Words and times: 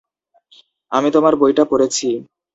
আমি 0.91 1.09
তোমার 1.11 1.33
বইটা 1.35 1.63
পড়ছি। 1.71 2.09